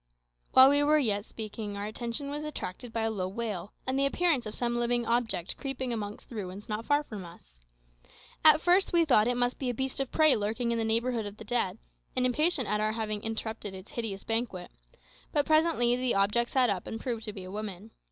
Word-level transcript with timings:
While 0.53 0.71
we 0.71 0.81
were 0.81 0.97
yet 0.97 1.25
speaking 1.25 1.77
our 1.77 1.85
attention 1.85 2.31
was 2.31 2.43
attracted 2.43 2.91
by 2.91 3.01
a 3.03 3.11
low 3.11 3.27
wail, 3.27 3.71
and 3.85 3.99
the 3.99 4.05
appearance 4.07 4.47
of 4.47 4.55
some 4.55 4.75
living 4.79 5.05
object 5.05 5.57
creeping 5.57 5.93
amongst 5.93 6.27
the 6.27 6.35
ruins 6.35 6.67
not 6.67 6.85
far 6.87 7.03
from 7.03 7.23
us. 7.23 7.59
At 8.43 8.61
first 8.61 8.93
we 8.93 9.05
thought 9.05 9.27
it 9.27 9.37
must 9.37 9.59
be 9.59 9.69
a 9.69 9.75
beast 9.75 9.99
of 9.99 10.11
prey 10.11 10.35
lurking 10.35 10.71
in 10.71 10.79
the 10.79 10.83
neighbourhood 10.83 11.27
of 11.27 11.37
the 11.37 11.43
dead, 11.43 11.77
and 12.15 12.25
impatient 12.25 12.67
at 12.67 12.79
our 12.81 12.93
having 12.93 13.21
interrupted 13.21 13.75
its 13.75 13.91
hideous 13.91 14.23
banquet; 14.23 14.71
but 15.33 15.45
presently 15.45 15.95
the 15.95 16.15
object 16.15 16.49
sat 16.49 16.71
up 16.71 16.87
and 16.87 16.99
proved 16.99 17.23
to 17.25 17.33
be 17.33 17.43
a 17.43 17.51
woman. 17.51 17.91